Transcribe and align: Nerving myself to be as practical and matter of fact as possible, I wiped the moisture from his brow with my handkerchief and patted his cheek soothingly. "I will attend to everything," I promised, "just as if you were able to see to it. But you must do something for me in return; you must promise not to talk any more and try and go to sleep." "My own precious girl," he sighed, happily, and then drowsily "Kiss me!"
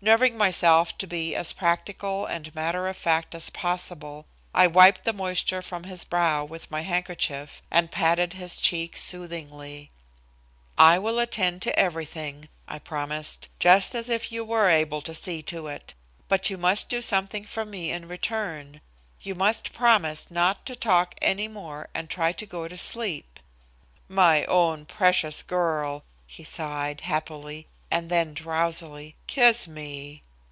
Nerving 0.00 0.36
myself 0.38 0.96
to 0.98 1.08
be 1.08 1.34
as 1.34 1.52
practical 1.52 2.24
and 2.24 2.54
matter 2.54 2.86
of 2.86 2.96
fact 2.96 3.34
as 3.34 3.50
possible, 3.50 4.26
I 4.54 4.68
wiped 4.68 5.02
the 5.02 5.12
moisture 5.12 5.60
from 5.60 5.82
his 5.82 6.04
brow 6.04 6.44
with 6.44 6.70
my 6.70 6.82
handkerchief 6.82 7.62
and 7.68 7.90
patted 7.90 8.34
his 8.34 8.60
cheek 8.60 8.96
soothingly. 8.96 9.90
"I 10.78 11.00
will 11.00 11.18
attend 11.18 11.62
to 11.62 11.76
everything," 11.76 12.48
I 12.68 12.78
promised, 12.78 13.48
"just 13.58 13.92
as 13.96 14.08
if 14.08 14.30
you 14.30 14.44
were 14.44 14.68
able 14.68 15.02
to 15.02 15.16
see 15.16 15.42
to 15.50 15.66
it. 15.66 15.94
But 16.28 16.48
you 16.48 16.56
must 16.56 16.88
do 16.88 17.02
something 17.02 17.44
for 17.44 17.64
me 17.64 17.90
in 17.90 18.06
return; 18.06 18.80
you 19.22 19.34
must 19.34 19.72
promise 19.72 20.30
not 20.30 20.64
to 20.66 20.76
talk 20.76 21.16
any 21.20 21.48
more 21.48 21.88
and 21.92 22.08
try 22.08 22.28
and 22.28 22.48
go 22.48 22.68
to 22.68 22.76
sleep." 22.76 23.40
"My 24.08 24.44
own 24.44 24.84
precious 24.86 25.42
girl," 25.42 26.04
he 26.24 26.44
sighed, 26.44 27.00
happily, 27.00 27.66
and 27.90 28.10
then 28.10 28.34
drowsily 28.34 29.16
"Kiss 29.26 29.66
me!" 29.66 30.20